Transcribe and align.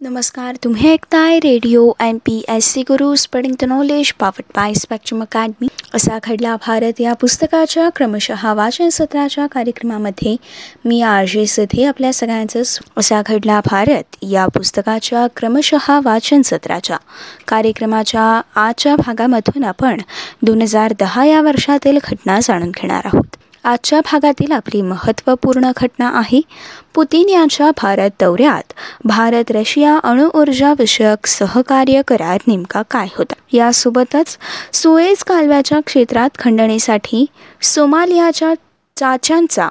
नमस्कार 0.00 0.56
तुम्ही 0.64 0.88
ऐकताय 0.92 1.38
radio 1.38 1.92
M 2.00 2.16
P 2.18 2.34
S 2.48 2.64
C 2.64 2.82
guru 2.82 3.14
spreading 3.16 3.54
the 3.60 3.64
knowledge 3.64 4.10
powered 4.12 4.42
by 4.56 4.74
spectrum 4.74 5.22
academy 5.22 5.68
असा 5.94 6.18
घडला 6.24 6.56
भारत 6.56 7.00
या 7.00 7.12
पुस्तकाच्या 7.12 7.88
क्रमशः 7.96 8.52
वाचन 8.54 8.88
सत्राच्या 8.88 9.46
कार्यक्रमामध्ये. 9.46 10.36
मी 10.84 11.00
आरजे 11.02 11.46
सधे 11.46 11.84
आपल्या 11.84 12.12
सगळ्यांचं 12.12 12.62
असा 12.96 13.22
घडला 13.26 13.60
भारत 13.66 14.16
या 14.22 14.46
पुस्तकाच्या 14.46 15.26
क्रमशः 15.36 15.98
वाचन 16.04 16.42
सत्राच्या. 16.42 16.96
कार्यक्रमाच्या 17.48 18.40
आजच्या 18.54 18.96
भागामधून 18.96 19.64
आपण 19.64 20.00
दोन 20.42 20.62
हजार 20.62 20.92
दहा 21.00 21.24
या 21.24 21.40
वर्षातील 21.40 21.98
घटना 22.04 22.38
जाणून 22.42 22.70
घेणार 22.70 23.06
आहोत. 23.06 23.36
आजच्या 23.66 24.00
भागातील 24.00 24.52
आपली 24.52 24.82
महत्त्वपूर्ण 24.82 25.70
घटना 25.76 26.10
आहे. 26.18 26.40
पुतीन 26.94 27.28
यांच्या 27.28 27.70
भारत 27.70 28.10
दौऱ्यात 28.20 28.72
भारत 29.04 29.50
रशिया 29.50 29.98
अणुऊर्जा 29.98 30.74
विषयक 30.78 31.26
सहकार्य 31.26 32.02
करार 32.08 32.38
नेमका 32.46 32.82
काय 32.90 33.08
होता? 33.16 33.34
यासोबतच 33.52 34.38
सुएज 34.72 35.24
कालव्याच्या 35.24 35.80
क्षेत्रात 35.86 36.30
खंडणीसाठी 36.38 37.26
सोमालियाच्या 37.62 38.54
चाच्यांचा 38.96 39.68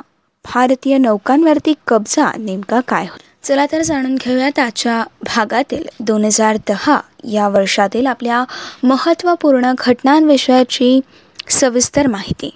भारतीय 0.53 0.98
नौकांवरती 0.98 1.73
कब्जा 1.88 2.31
नेमका 2.38 2.80
काय 2.88 3.03
होता? 3.03 3.23
चला 3.44 3.66
तर 3.72 3.81
जाणून 3.81 4.16
घेऊयात 4.16 4.59
आजच्या 4.59 5.03
भागातील 5.22 5.84
दोन 6.00 6.25
हजार 6.25 6.58
दहा 6.67 7.00
या 7.31 7.48
वर्षातील 7.48 8.05
आपल्या 8.05 8.44
महत्त्वपूर्ण 8.84 9.73
घटनांविषयाची 9.77 11.00
सविस्तर 11.50 12.08
माहिती. 12.08 12.50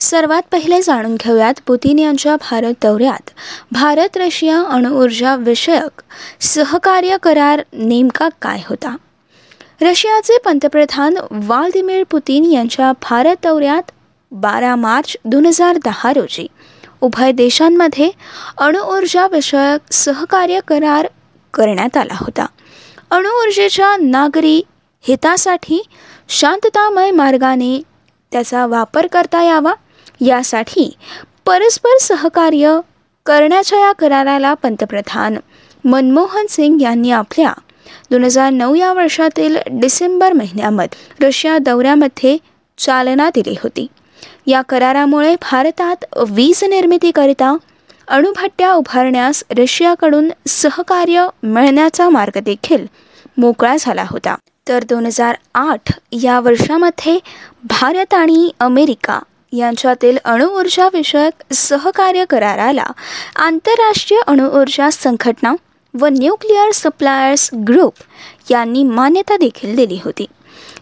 सर्वात 0.00 0.42
पहिले 0.52 0.82
जाणून 0.82 1.14
घेऊयात 1.14 1.54
पुतीन 1.66 1.98
यांच्या 1.98 2.36
भारत 2.36 2.72
दौऱ्यात. 2.82 3.30
भारत 3.72 4.16
रशिया 4.16 4.62
अणुऊर्जा 4.62 5.36
विषयक 5.36 6.02
सहकार्य 6.40 7.16
करार 7.22 7.62
नेमका 7.72 8.28
काय 8.42 8.60
होता? 8.68 8.96
रशियाचे 9.80 10.38
पंतप्रधान 10.44 11.14
व्लादिमीर 11.30 12.04
पुतीन 12.10 12.50
यांच्या 12.50 12.92
भारत 12.92 13.36
दौऱ्यात 13.42 13.90
बारा 14.30 14.76
मार्च 14.76 15.16
दोन 15.24 15.46
हजार 15.46 15.76
दहा 15.84 16.12
रोजी 16.12 16.46
उभय 17.00 17.32
देशांमध्ये 17.32 18.10
अणुऊर्जा 18.58 19.26
विषयक 19.26 19.92
सहकार्य 19.92 20.60
करार 20.68 21.06
करण्यात 21.54 21.96
आला 21.96 22.14
होता. 22.14 22.46
अणुऊर्जेच्या 23.10 23.96
नागरी 23.96 24.62
हितासाठी 25.00 25.82
शांततामय 26.28 27.10
मार्गाने 27.10 27.82
त्याचा 28.32 28.66
वापर 28.66 29.06
करता 29.06 29.42
यावा 29.42 29.72
यासाठी 30.22 30.90
परस्पर 31.46 31.98
सहकार्य 32.00 32.78
करण्याच्या 33.26 33.78
या 33.78 33.92
कराराला 33.92 34.54
पंतप्रधान 34.54 35.36
मनमोहन 35.84 36.46
सिंग 36.48 36.80
यांनी 36.80 37.10
आपल्या 37.10 37.52
दोन 38.10 38.24
हजार 38.24 38.50
नऊ 38.50 38.74
या 38.74 38.92
वर्षातील 38.92 39.56
डिसेंबर 39.70 40.32
महिन्यामध्ये 40.32 41.26
रशिया 41.26 41.56
दौऱ्यामध्ये 41.58 42.36
चालना 42.78 43.28
दिली 43.34 43.54
होती. 43.62 43.86
या 44.46 44.60
करारामुळे 44.62 45.34
भारतात 45.42 46.04
वीज 46.30 46.62
निर्मितीकरिता 46.64 47.54
अणुभट्ट्या 48.08 48.72
उभारण्यास 48.72 49.42
रशियाकडून 49.58 50.30
सहकार्य 50.48 51.26
मिळण्याचा 51.42 52.08
मार्ग 52.10 52.38
देखील 52.38 52.86
मोकळा 53.38 53.76
झाला 53.80 54.04
होता. 54.10 54.34
तर 54.68 54.84
दोन 54.88 55.06
हजार 55.06 55.36
आठ 55.54 55.92
या 56.22 56.40
वर्षामध्ये 56.40 57.18
भारत 57.64 58.14
आणि 58.14 58.50
अमेरिका 58.60 59.18
यांच्यातील 59.52 60.18
अणुऊर्जा 60.24 60.88
विषयक 60.92 61.54
सहकार्य 61.54 62.24
कराराला 62.24 62.84
आंतरराष्ट्रीय 63.36 64.20
अणुऊर्जा 64.26 64.90
संघटना 64.90 65.54
व 66.00 66.06
न्यूक्लिअर 66.06 66.70
सप्लायर्स 66.74 67.50
ग्रुप 67.68 67.92
यांनी 68.50 68.82
मान्यता 68.82 69.36
देखील 69.36 69.74
दिली 69.76 69.98
होती. 70.04 70.26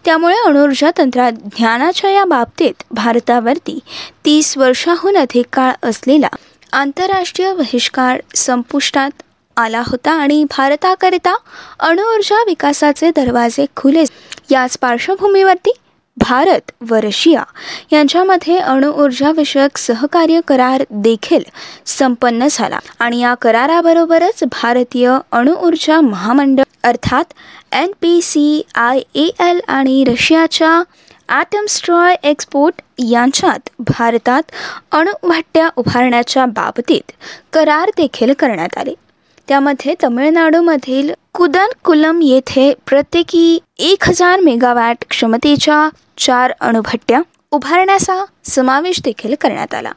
त्यामुळे 0.05 0.35
अणुऊर्जा 0.45 0.91
तंत्रज्ञानाच्या 0.97 2.09
या 2.09 2.25
बाबतीत 2.25 2.83
भारतावरती 2.91 3.79
तीस 4.25 4.57
वर्षाहून 4.57 5.17
अधिक 5.17 5.45
काळ 5.53 5.71
असलेला 5.83 6.27
आंतरराष्ट्रीय 6.71 7.53
बहिष्कार 7.53 8.21
संपुष्टात 8.35 9.21
आला 9.57 9.81
होता 9.87 10.11
आणि 10.11 10.43
भारताकरिता 10.57 11.35
अणुऊर्जा 11.79 12.43
विकासाचे 12.47 13.11
दरवाजे 13.15 13.65
खुले. 13.75 14.03
याच 14.51 14.77
पार्श्वभूमीवरती 14.77 15.73
भारत 16.21 16.71
व 16.89 16.95
रशिया 17.03 17.43
यांच्यामध्ये 17.91 18.57
अणुऊर्जा 18.57 19.31
विषयक 19.37 19.77
सहकार्य 19.77 20.39
करार 20.47 20.83
देखील 20.91 21.43
संपन्न 21.87 22.47
झाला. 22.51 22.79
आणि 22.99 23.19
या 23.19 23.33
कराराबरोबरच 23.41 24.43
भारतीय 24.51 25.09
अणुऊर्जा 25.31 25.99
महामंडळ 26.01 26.63
अर्थात 26.83 27.33
N 27.73 27.91
P 28.01 28.19
C 28.21 28.61
I 28.75 28.99
L 29.15 29.29
L 29.39 29.59
आणि 29.67 30.03
रशियाच्या 30.07 30.81
ॲटमस्ट्रॉय 31.29 32.15
एक्सपोर्ट 32.23 32.81
यांच्यात 33.09 33.69
भारतात 33.87 34.51
अणुभट्ट्या 34.91 35.69
उभारण्याच्या 35.77 36.45
बाबतीत 36.45 37.11
करार 37.53 37.89
देखील 37.97 38.33
करण्यात 38.39 38.77
आले. 38.77 38.93
त्यामध्ये 39.51 39.95
तमिळनाडूमधील 40.03 41.13
कुदनकुलम 41.33 42.19
येथे 42.23 42.73
प्रत्येकी 42.85 43.59
एक 43.79 44.09
हजार 44.09 44.39
मेगावॅट 44.39 44.97
क्षमतेच्या 45.09 45.89
चार 46.17 46.53
अणुभट्ट्या 46.61 47.21
उभारण्याचा 47.51 48.25
समावेश 48.43 49.01
देखील 49.03 49.35
करण्यात 49.41 49.73
आला. 49.73 49.91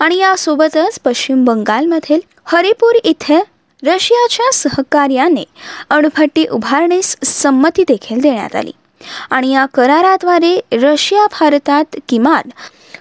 आणि 0.00 0.16
यासोबतच 0.16 0.98
पश्चिम 1.04 1.44
बंगालमधील 1.44 2.20
हरिपूर 2.44 2.94
इथे 3.04 3.38
रशियाच्या 3.86 4.52
सहकार्याने 4.52 5.44
अणुभट्टी 5.90 6.46
उभारणीस 6.46 7.16
संमती 7.24 7.82
देखील 7.82 8.20
देण्यात 8.20 8.56
आली. 8.56 8.72
आणि 9.30 9.52
या 9.52 9.66
कराराद्वारे 9.66 10.60
रशिया 10.72 11.26
भारतात 11.26 11.96
किमान 12.08 12.50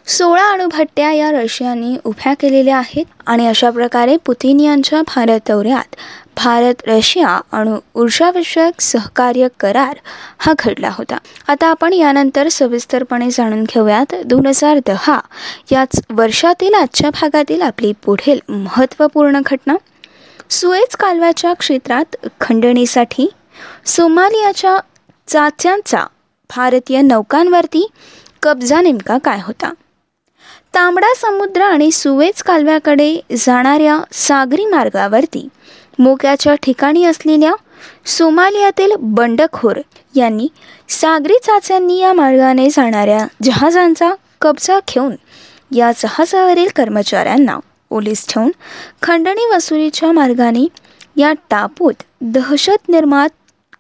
सोळा 0.08 0.44
अणुभट्ट्या 0.44 1.12
या 1.12 1.32
रशियाने 1.32 1.96
उभ्या 2.06 2.34
केलेल्या 2.40 2.78
आहेत 2.78 3.06
आणि 3.26 3.48
अशा 3.48 3.70
प्रकारे 3.70 4.18
पुतीन 4.18 4.60
यांच्या 4.60 5.02
भारत 5.02 5.40
दौऱ्यात 5.48 5.96
भारत 6.38 6.82
रशिया 6.88 7.40
अणु 7.52 7.76
ऊर्जाविषयक 7.96 8.82
सहकार्य 8.82 9.48
करार 9.60 9.98
हा 10.38 10.54
घडला 10.60 10.90
होता. 10.94 11.18
आता 11.48 11.68
आपण 11.68 11.94
यानंतर 11.94 12.48
सविस्तरपणे 12.48 13.30
जाणून 13.32 13.64
घेऊयात. 13.64 14.16
दोन 14.26 14.48
हजार 14.48 14.80
दहा 14.88 15.20
याच 15.72 16.00
वर्षातील 16.10 16.74
आजच्या 16.74 17.10
भागातील 17.10 17.62
आपली 17.62 17.92
पुढील 18.04 18.40
महत्त्वपूर्ण 18.50 19.42
घटना. 19.46 19.76
सुएज 20.50 20.96
कालव्याच्या 20.96 21.54
क्षेत्रात 21.54 22.16
खंडणीसाठी 22.42 23.28
सोमालियाच्या 23.86 24.78
चाच्यांचा 25.28 26.06
भारतीय 26.50 27.02
नौकांवरती 27.02 27.88
कब्जा 28.44 28.82
नेमका 28.82 29.18
काय 29.18 29.40
होता? 29.44 29.72
तांबडा 30.76 31.14
समुद्र 31.16 31.62
आणि 31.62 31.92
सुवेज 31.92 32.42
कालव्याकडे 32.44 33.20
जाणाऱ्या 33.38 34.00
सागरी 34.12 34.66
मार्गावरती 34.66 35.48
मोक्याच्या 36.00 36.56
ठिकाणी 36.56 37.04
असलेल्या 37.06 37.54
सोमालियातील 38.06 38.92
बंडखोर 39.00 39.80
यांनी 40.16 40.48
सागरी 40.90 41.34
चाच्यांनी 41.44 42.00
या 42.00 42.14
मार्गाने 42.14 42.70
जाणाऱ्या 42.70 43.28
जहाजांचा 43.44 44.14
कब्जा 44.42 44.80
घेऊन 44.88 45.16
या 45.76 45.92
जहाजावरील 45.92 46.68
कर्मचाऱ्यांना 46.76 47.58
ओलीस 47.90 48.26
ठेवून 48.30 48.52
खंडणी 49.02 49.46
वसुलीच्या 49.46 50.12
मार्गाने 50.12 50.68
या 51.18 51.34
टापूत 51.50 52.04
दहशत 52.22 52.90
निर्माण 52.90 53.28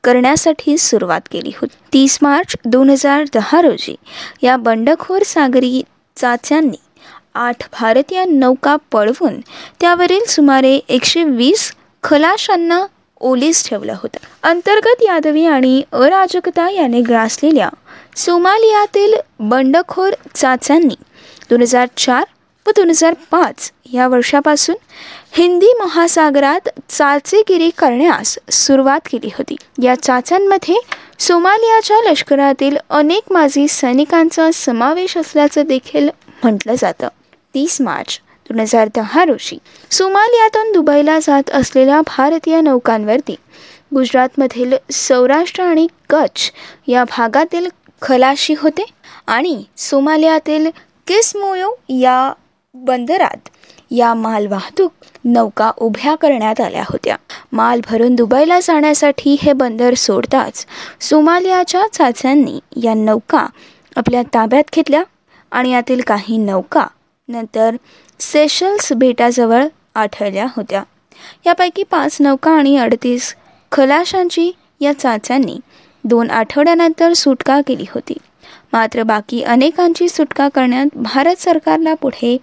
करण्यासाठी 0.03 0.78
सुरुवात 0.78 1.22
केली 1.31 1.51
होती. 1.55 1.75
तीस 1.94 2.17
मार्च 2.22 2.55
दोन 2.66 2.89
हजार 2.89 3.23
दहा 3.34 3.61
रोजी 3.61 3.95
या 4.41 4.57
बंडखोर 4.57 5.23
सागरी 5.23 5.81
चाच्यांनी 6.16 6.78
आठ 7.35 7.63
भारतीय 7.79 8.23
नौका 8.25 8.75
पळवून 8.91 9.40
त्यावरील 9.81 10.25
सुमारे 10.28 10.79
एकशे 10.90 11.23
वीस 11.23 11.72
खलाशांना 12.03 12.85
ओलीस 13.22 13.68
ठेवलं 13.69 13.94
होतं. 14.01 14.18
अंतर्गत 14.44 15.02
यादवी 15.02 15.46
आणि 15.46 15.82
अराजकता 15.91 16.70
याने 16.70 17.02
ग्रासलेल्या 17.02 17.70
सोमालियातील 18.16 19.14
बंडखोर 19.40 20.14
चाचांनी 20.35 20.96
दोन 21.49 21.61
हजार 21.61 21.87
चार 21.97 22.23
व 22.67 22.72
दोन 22.76 22.90
हजार 22.90 23.14
पाच 23.32 23.72
या 23.93 24.08
वर्षापासून 24.08 24.76
हिंदी 25.31 25.73
महासागरात 25.79 26.70
चाचेगिरी 26.90 27.70
करण्यास 27.78 28.38
सुरुवात 28.52 28.99
केली 29.11 29.28
होती. 29.28 29.55
या 29.84 29.96
चाचांमध्ये 29.96 30.76
सोमालियाच्या 31.20 32.11
लष्करातील 32.11 32.78
अनेक 32.90 33.31
माजी 33.31 33.67
सैनिकांचा 33.67 34.49
समावेश 34.53 35.17
असल्याचं 35.17 35.64
देखील 35.67 36.09
म्हटलं 36.43 36.73
जातं. 36.78 37.08
तीस 37.55 37.81
मार्च 37.81 38.19
दोन 38.49 38.59
हजार 38.59 38.90
दहा 38.96 39.23
रोजी. 39.25 39.57
सोमालियातून 39.91 40.72
दुबईला 40.72 41.19
जात 41.19 41.49
असलेल्या 41.49 42.02
भारतीय 42.02 42.61
नौकांवरती 42.61 43.35
गुजरातमधील 43.93 44.73
सौराष्ट्र 44.91 45.63
आणि 45.63 45.87
कच्छ 46.09 46.52
या 46.87 47.03
भागातील 47.03 47.67
खलाशी 48.02 48.53
होते 48.57 48.85
आणि 49.28 49.63
सोमालियातील 49.78 50.67
किसमोयो 51.07 51.72
या 51.90 52.34
बंदरात 52.73 53.49
या 53.91 54.13
मालवाहतूक 54.13 54.91
नौका 55.25 55.72
उभ्या 55.78 56.16
करण्यात 56.16 56.61
आल्या 56.61 56.84
होत्या. 56.84 57.16
माल 57.52 57.81
भरून 57.90 58.16
दुबईला 58.16 58.59
जाण्यासाठी 58.59 59.37
हे 59.41 59.53
बंदर 59.53 59.93
सोडताच 59.93 60.66
सोमालियाच्या 61.02 61.84
चाच्यांनी 61.93 62.59
या 62.84 62.93
नौका 62.93 63.46
आपल्या 63.96 64.22
ताब्यात 64.34 64.63
घेतल्या 64.75 65.03
आणि 65.52 65.72
यातील 65.72 66.02
काही 66.07 66.37
नौका 66.37 66.87
नंतर 67.29 67.75
सेशल्स 68.19 68.91
बेटाजवळ 68.93 69.66
आढळल्या 69.95 70.45
होत्या. 70.55 70.83
यापैकी 71.45 71.83
पाच 71.83 72.17
नौका 72.19 72.51
आणि 72.51 72.77
अडतीस 72.77 73.33
खलाशांची 73.72 74.51
या 74.81 74.93
चाच्यांनी 74.99 75.57
दोन 76.03 76.31
आठवड्यानंतर 76.31 77.13
सुटका 77.13 77.59
केली 77.67 77.85
होती. 77.93 78.17
मात्र 78.73 79.03
बाकी 79.03 79.41
अनेकांची 79.43 80.09
सुटका 80.09 80.47
करण्यात 80.49 80.87
भारत 80.95 81.41
सरकारला 81.41 81.93
पुढे 81.93 82.37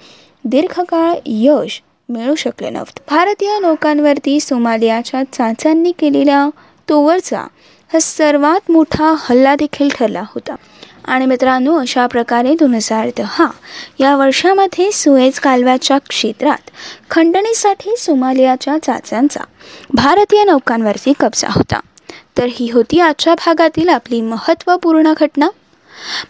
दीर्घकाळ 0.45 1.15
यश 1.27 1.83
मिळू 2.09 2.35
शकले 2.35 2.71
नव्हते. 2.71 3.03
भारतीय 3.11 3.59
नौकांवरती 3.59 4.41
सोमालियाच्या 4.41 5.23
चाचांनी 5.33 5.93
केलेल्या 5.99 6.49
तोवरचा 6.89 7.47
हा 7.93 7.99
सर्वात 8.01 8.71
मोठा 8.71 9.15
हल्ला 9.19 9.55
देखील 9.55 9.89
ठरला 9.95 10.23
होता. 10.29 10.55
आणि 11.05 11.27
मित्रांनो 11.27 11.77
अशा 11.79 12.07
प्रकारे 12.07 12.55
दोन 12.55 12.75
हजार 12.75 13.09
दहा 13.19 13.47
या 14.01 14.15
वर्षामध्ये 14.17 14.91
सुएज 14.93 15.39
कालव्याच्या 15.41 15.99
क्षेत्रात 15.99 16.71
खंडणीसाठी 17.11 17.97
सोमालियाच्या 17.99 18.77
चाचांचा 18.83 19.45
भारतीय 19.95 20.45
नौकांवरती 20.45 21.13
कब्जा 21.21 21.49
होता. 21.51 21.81
तर 22.39 22.47
ही 22.51 22.71
होती 22.71 23.01
आजच्या 23.01 23.35
भागातील 23.35 23.89
आपली 23.89 24.21
महत्त्वपूर्ण 24.21 25.13
घटना. 25.21 25.49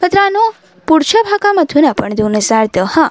मित्रांनो 0.03 0.51
पुढच्या 0.89 1.23
भागामधून 1.23 1.85
आपण 1.85 2.15
दोन 2.15 2.35
हजार 2.35 2.67
दहा 2.75 3.09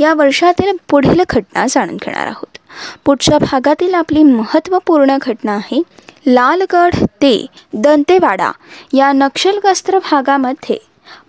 या 0.00 0.14
वर्षातील 0.14 0.76
पुढील 0.88 1.22
घटना 1.28 1.66
जाणून 1.70 1.96
घेणार 1.96 2.26
आहोत. 2.26 2.58
पुढच्या 3.04 3.38
भागातील 3.38 3.94
आपली 3.94 4.22
महत्त्वपूर्ण 4.22 5.16
घटना 5.22 5.52
आहे 5.52 5.82
लालगड 6.26 6.94
ते 7.22 7.34
दंतेवाडा 7.74 8.50
या 8.92 9.12
नक्षलग्रस्त 9.12 9.90
भागामध्ये 9.90 10.76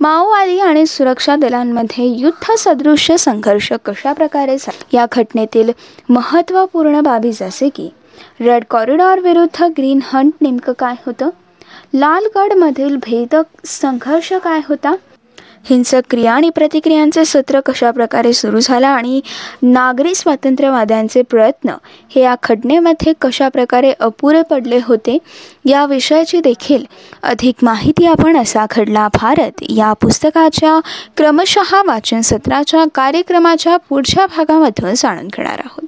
माओवादी 0.01 0.59
आणि 0.59 0.85
सुरक्षा 0.85 1.35
दलांमध्ये 1.35 2.05
युद्धसदृश्य 2.05 3.17
संघर्ष 3.17 3.73
कशा 3.85 4.13
प्रकारे 4.13 4.57
या 4.93 5.05
घटनेतील 5.11 5.71
महत्त्वपूर्ण 6.09 7.01
बाबी 7.01 7.31
जसे 7.31 7.69
की 7.69 7.89
रेड 8.41 8.63
कॉरिडॉर 8.69 9.19
विरुद्ध 9.19 9.63
ग्रीन 9.63 9.99
हंट 10.03 10.33
नेमकं 10.41 10.73
काय 10.79 10.95
होतं? 11.05 11.29
लालगडमधील 11.93 12.95
भेदक 12.95 13.65
संघर्ष 13.65 14.33
काय 14.33 14.59
होता? 14.69 14.93
हिंसक 15.63 16.01
क्रिया 16.09 16.33
आणि 16.33 16.49
प्रतिक्रियांचे 16.49 17.25
सत्र 17.25 17.59
कशा 17.59 17.91
प्रकारे 17.91 18.33
सुरू 18.33 18.59
झाला 18.59 18.87
आणि 18.87 19.21
नागरी 19.61 20.15
स्वातंत्र्यवाद्यांचे 20.15 21.21
प्रयत्न 21.21 21.75
हे 22.15 22.21
या 22.21 22.35
खटनेमध्ये 22.43 23.13
कशा 23.21 23.47
प्रकारे 23.49 23.91
अपुरे 23.99 24.41
पडले 24.41 24.79
होते 24.83 25.17
या 25.65 25.85
विषयाची 25.85 26.39
देखील 26.39 26.83
अधिक 27.23 27.55
माहिती 27.61 28.05
आपण 28.05 28.37
असा 28.37 28.65
घडला 28.71 29.07
भारत 29.07 29.63
या 29.69 29.93
पुस्तकाच्या 29.93 30.79
क्रमशः 31.17 31.81
वाचन 31.87 32.21
सत्राच्या 32.21 32.83
कार्यक्रमाच्या 32.95 33.77
पुढच्या 33.77 34.25
भागामधून 34.25 34.93
जाणून 34.97 35.27
घेणार 35.27 35.61
आहोत. 35.65 35.87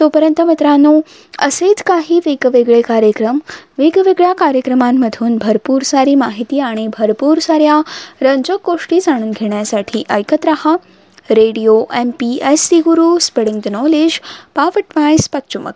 तोपर्यंत 0.00 0.40
मित्रांनो 0.40 1.00
असेच 1.38 1.82
काही 1.82 2.20
वेगवेगळे 2.26 2.80
कार्यक्रम 2.80 3.38
वेगवेगळ्या 3.78 4.32
कार्यक्रमांमधून 4.32 5.36
भरपूर 5.38 5.82
सारी 5.82 6.14
माहिती 6.14 6.58
आणि 6.60 6.86
भरपूर 6.98 7.38
साऱ्या 7.38 7.80
रंजक 8.20 8.58
गोष्टी 8.66 9.00
जाणून 9.12 9.30
घेण्यासाठी 9.30 10.02
ऐकत 10.10 10.44
रहा. 10.44 10.76
Radio 11.30 11.84
M 11.94 12.10
P 12.10 12.38
S 12.42 12.60
C 12.68 12.78
guru 12.80 13.18
spreading 13.18 13.60
the 13.64 13.68
knowledge 13.68 14.18
powered 14.54 14.84
by 14.96 15.16
spectrum 15.16 15.66